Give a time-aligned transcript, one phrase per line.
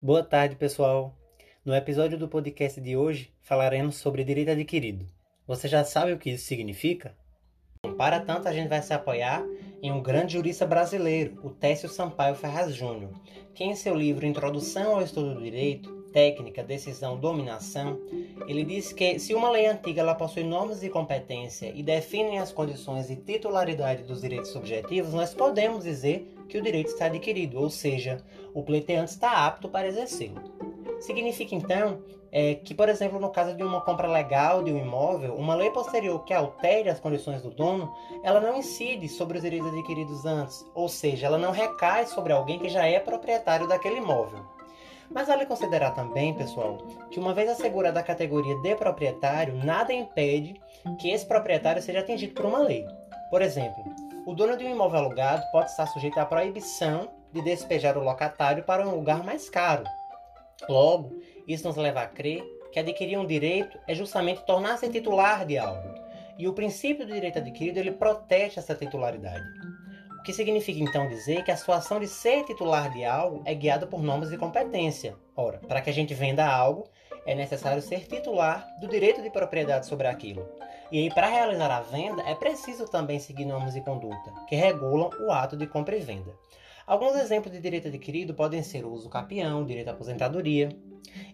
[0.00, 1.12] Boa tarde, pessoal.
[1.64, 5.04] No episódio do podcast de hoje falaremos sobre direito adquirido.
[5.44, 7.16] Você já sabe o que isso significa?
[7.96, 9.44] Para tanto, a gente vai se apoiar
[9.82, 13.10] em um grande jurista brasileiro, o Técio Sampaio Ferraz Júnior,
[13.52, 17.98] que em seu livro Introdução ao Estudo do Direito, Técnica, Decisão, Dominação,
[18.46, 22.52] ele diz que se uma lei antiga ela possui normas de competência e define as
[22.52, 27.70] condições de titularidade dos direitos subjetivos, nós podemos dizer que o direito está adquirido, ou
[27.70, 28.22] seja,
[28.54, 30.40] o pleiteante está apto para exercê-lo.
[31.00, 32.02] Significa então
[32.32, 35.70] é, que, por exemplo, no caso de uma compra legal de um imóvel, uma lei
[35.70, 40.66] posterior que altere as condições do dono, ela não incide sobre os direitos adquiridos antes,
[40.74, 44.57] ou seja, ela não recai sobre alguém que já é proprietário daquele imóvel.
[45.10, 46.78] Mas vale considerar também, pessoal,
[47.10, 50.60] que uma vez assegurada a categoria de proprietário, nada impede
[50.98, 52.86] que esse proprietário seja atingido por uma lei.
[53.30, 53.84] Por exemplo,
[54.26, 58.64] o dono de um imóvel alugado pode estar sujeito à proibição de despejar o locatário
[58.64, 59.84] para um lugar mais caro.
[60.68, 61.16] Logo,
[61.46, 65.94] isso nos leva a crer que adquirir um direito é justamente tornar-se titular de algo.
[66.38, 69.44] E o princípio do direito adquirido ele protege essa titularidade.
[70.18, 73.86] O que significa então dizer que a situação de ser titular de algo é guiada
[73.86, 75.16] por normas de competência.
[75.34, 76.84] Ora, para que a gente venda algo,
[77.24, 80.46] é necessário ser titular do direito de propriedade sobre aquilo.
[80.90, 85.10] E aí, para realizar a venda, é preciso também seguir normas de conduta, que regulam
[85.20, 86.34] o ato de compra e venda.
[86.86, 90.70] Alguns exemplos de direito adquirido podem ser o uso capião, direito à aposentadoria.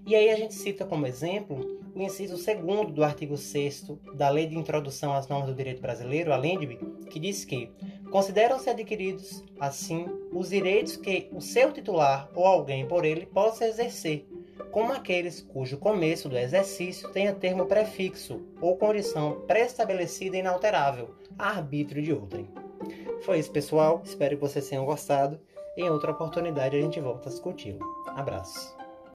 [0.04, 4.48] E aí a gente cita como exemplo o inciso 2 do artigo 6 da Lei
[4.48, 6.76] de Introdução às Normas do Direito Brasileiro, a LENDB,
[7.08, 7.70] que diz que
[8.14, 14.24] consideram-se adquiridos, assim, os direitos que o seu titular ou alguém por ele possa exercer,
[14.70, 22.04] como aqueles cujo começo do exercício tenha termo prefixo ou condição pré-estabelecida e inalterável, arbítrio
[22.04, 22.48] de outrem.
[23.22, 24.00] Foi isso, pessoal.
[24.04, 25.40] Espero que vocês tenham gostado.
[25.76, 27.84] Em outra oportunidade a gente volta a discuti-lo.
[28.14, 28.83] Abraço.